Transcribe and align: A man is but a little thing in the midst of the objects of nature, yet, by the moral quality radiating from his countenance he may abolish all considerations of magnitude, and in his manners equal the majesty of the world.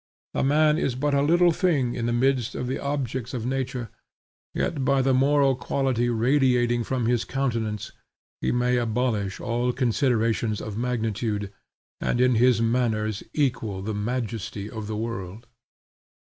A 0.33 0.43
man 0.43 0.79
is 0.79 0.95
but 0.95 1.13
a 1.13 1.21
little 1.21 1.51
thing 1.51 1.93
in 1.93 2.07
the 2.07 2.11
midst 2.11 2.55
of 2.55 2.65
the 2.65 2.79
objects 2.79 3.35
of 3.35 3.45
nature, 3.45 3.91
yet, 4.55 4.83
by 4.83 5.03
the 5.03 5.13
moral 5.13 5.55
quality 5.55 6.09
radiating 6.09 6.83
from 6.83 7.05
his 7.05 7.23
countenance 7.23 7.91
he 8.41 8.51
may 8.51 8.77
abolish 8.77 9.39
all 9.39 9.71
considerations 9.71 10.59
of 10.59 10.75
magnitude, 10.75 11.53
and 11.99 12.19
in 12.19 12.33
his 12.33 12.63
manners 12.63 13.21
equal 13.33 13.83
the 13.83 13.93
majesty 13.93 14.67
of 14.67 14.87
the 14.87 14.97
world. 14.97 15.45